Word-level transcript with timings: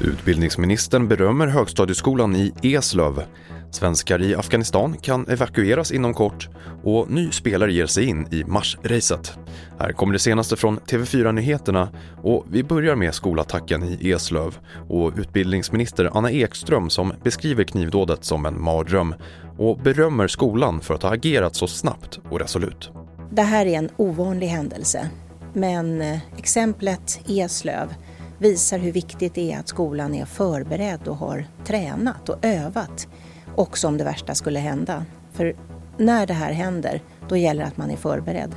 Utbildningsministern 0.00 1.08
berömmer 1.08 1.46
högstadieskolan 1.46 2.36
i 2.36 2.52
Eslöv. 2.62 3.22
Svenskar 3.70 4.22
i 4.22 4.34
Afghanistan 4.34 4.96
kan 5.02 5.28
evakueras 5.28 5.92
inom 5.92 6.14
kort 6.14 6.48
och 6.82 7.10
ny 7.10 7.30
spelare 7.30 7.72
ger 7.72 7.86
sig 7.86 8.04
in 8.04 8.28
i 8.30 8.44
marsracet. 8.44 9.38
Här 9.78 9.92
kommer 9.92 10.12
det 10.12 10.18
senaste 10.18 10.56
från 10.56 10.78
TV4 10.78 11.32
Nyheterna 11.32 11.88
och 12.22 12.46
vi 12.50 12.64
börjar 12.64 12.96
med 12.96 13.14
skolattacken 13.14 13.84
i 13.84 14.10
Eslöv 14.10 14.58
och 14.88 15.12
utbildningsminister 15.16 16.10
Anna 16.14 16.30
Ekström 16.30 16.90
som 16.90 17.12
beskriver 17.24 17.64
knivdådet 17.64 18.24
som 18.24 18.46
en 18.46 18.62
mardröm 18.62 19.14
och 19.58 19.78
berömmer 19.78 20.28
skolan 20.28 20.80
för 20.80 20.94
att 20.94 21.02
ha 21.02 21.14
agerat 21.14 21.56
så 21.56 21.66
snabbt 21.66 22.20
och 22.30 22.40
resolut. 22.40 22.90
Det 23.30 23.42
här 23.42 23.66
är 23.66 23.78
en 23.78 23.88
ovanlig 23.96 24.46
händelse, 24.46 25.10
men 25.52 26.00
eh, 26.00 26.18
exemplet 26.36 27.20
Eslöv 27.28 27.94
visar 28.38 28.78
hur 28.78 28.92
viktigt 28.92 29.34
det 29.34 29.52
är 29.52 29.58
att 29.58 29.68
skolan 29.68 30.14
är 30.14 30.24
förberedd 30.24 31.08
och 31.08 31.16
har 31.16 31.46
tränat 31.64 32.28
och 32.28 32.44
övat 32.44 33.08
också 33.54 33.88
om 33.88 33.96
det 33.96 34.04
värsta 34.04 34.34
skulle 34.34 34.58
hända. 34.58 35.04
För 35.32 35.56
när 35.96 36.26
det 36.26 36.34
här 36.34 36.52
händer, 36.52 37.02
då 37.28 37.36
gäller 37.36 37.62
det 37.62 37.68
att 37.68 37.76
man 37.76 37.90
är 37.90 37.96
förberedd. 37.96 38.56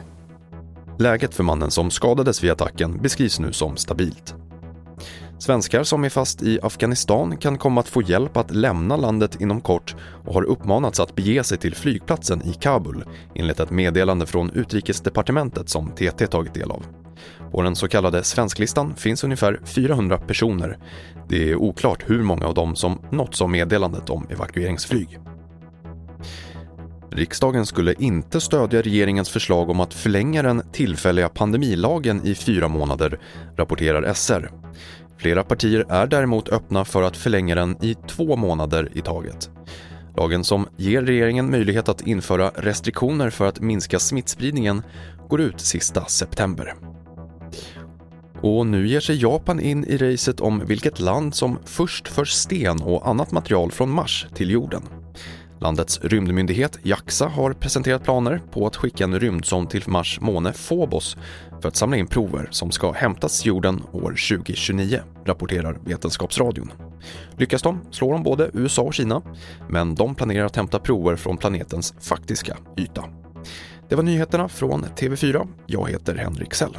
Läget 0.99 1.33
för 1.33 1.43
mannen 1.43 1.71
som 1.71 1.91
skadades 1.91 2.43
vid 2.43 2.51
attacken 2.51 3.01
beskrivs 3.01 3.39
nu 3.39 3.53
som 3.53 3.77
stabilt. 3.77 4.35
Svenskar 5.41 5.83
som 5.83 6.03
är 6.03 6.09
fast 6.09 6.43
i 6.43 6.59
Afghanistan 6.61 7.37
kan 7.37 7.57
komma 7.57 7.81
att 7.81 7.89
få 7.89 8.01
hjälp 8.01 8.37
att 8.37 8.51
lämna 8.51 8.97
landet 8.97 9.41
inom 9.41 9.61
kort 9.61 9.95
och 10.25 10.33
har 10.33 10.43
uppmanats 10.43 10.99
att 10.99 11.15
bege 11.15 11.43
sig 11.43 11.57
till 11.57 11.75
flygplatsen 11.75 12.41
i 12.41 12.53
Kabul 12.53 13.03
enligt 13.35 13.59
ett 13.59 13.69
meddelande 13.69 14.25
från 14.25 14.49
utrikesdepartementet 14.49 15.69
som 15.69 15.91
TT 15.91 16.27
tagit 16.27 16.53
del 16.53 16.71
av. 16.71 16.85
På 17.51 17.61
den 17.61 17.75
så 17.75 17.87
kallade 17.87 18.23
svensklistan 18.23 18.95
finns 18.95 19.23
ungefär 19.23 19.59
400 19.65 20.17
personer. 20.17 20.77
Det 21.29 21.51
är 21.51 21.55
oklart 21.55 22.03
hur 22.09 22.23
många 22.23 22.45
av 22.45 22.53
dem 22.53 22.75
som 22.75 23.01
nåtts 23.11 23.41
av 23.41 23.49
meddelandet 23.49 24.09
om 24.09 24.27
evakueringsflyg. 24.29 25.19
Riksdagen 27.11 27.65
skulle 27.65 27.93
inte 27.93 28.41
stödja 28.41 28.81
regeringens 28.81 29.29
förslag 29.29 29.69
om 29.69 29.79
att 29.79 29.93
förlänga 29.93 30.43
den 30.43 30.63
tillfälliga 30.71 31.29
pandemilagen 31.29 32.21
i 32.25 32.35
fyra 32.35 32.67
månader, 32.67 33.19
rapporterar 33.57 34.13
SR. 34.13 34.51
Flera 35.21 35.43
partier 35.43 35.85
är 35.89 36.07
däremot 36.07 36.49
öppna 36.49 36.85
för 36.85 37.03
att 37.03 37.17
förlänga 37.17 37.55
den 37.55 37.83
i 37.83 37.95
två 38.07 38.35
månader 38.35 38.89
i 38.93 39.01
taget. 39.01 39.49
Lagen 40.17 40.43
som 40.43 40.67
ger 40.77 41.01
regeringen 41.01 41.51
möjlighet 41.51 41.89
att 41.89 42.07
införa 42.07 42.51
restriktioner 42.55 43.29
för 43.29 43.45
att 43.45 43.59
minska 43.59 43.99
smittspridningen 43.99 44.81
går 45.29 45.41
ut 45.41 45.59
sista 45.59 46.05
september. 46.05 46.75
Och 48.41 48.67
nu 48.67 48.87
ger 48.87 48.99
sig 48.99 49.21
Japan 49.21 49.59
in 49.59 49.85
i 49.85 49.97
racet 49.97 50.39
om 50.39 50.65
vilket 50.65 50.99
land 50.99 51.35
som 51.35 51.59
först 51.65 52.07
för 52.07 52.25
sten 52.25 52.81
och 52.81 53.07
annat 53.07 53.31
material 53.31 53.71
från 53.71 53.91
Mars 53.91 54.27
till 54.35 54.51
jorden. 54.51 54.83
Landets 55.61 55.99
rymdmyndighet 56.03 56.79
JAXA 56.83 57.27
har 57.27 57.53
presenterat 57.53 58.03
planer 58.03 58.41
på 58.51 58.67
att 58.67 58.75
skicka 58.75 59.03
en 59.03 59.19
rymdsond 59.19 59.69
till 59.69 59.83
Mars 59.87 60.19
måne 60.21 60.53
Phobos 60.53 61.17
för 61.61 61.67
att 61.67 61.75
samla 61.75 61.97
in 61.97 62.07
prover 62.07 62.47
som 62.51 62.71
ska 62.71 62.91
hämtas 62.91 63.39
till 63.39 63.47
jorden 63.47 63.83
år 63.91 64.09
2029, 64.29 64.99
rapporterar 65.25 65.79
Vetenskapsradion. 65.85 66.71
Lyckas 67.37 67.61
de 67.61 67.81
slår 67.91 68.13
de 68.13 68.23
både 68.23 68.49
USA 68.53 68.81
och 68.81 68.93
Kina, 68.93 69.21
men 69.69 69.95
de 69.95 70.15
planerar 70.15 70.45
att 70.45 70.55
hämta 70.55 70.79
prover 70.79 71.15
från 71.15 71.37
planetens 71.37 71.93
faktiska 71.99 72.57
yta. 72.77 73.05
Det 73.89 73.95
var 73.95 74.03
nyheterna 74.03 74.49
från 74.49 74.85
TV4. 74.85 75.47
Jag 75.65 75.89
heter 75.89 76.15
Henrik 76.15 76.53
Sell. 76.53 76.77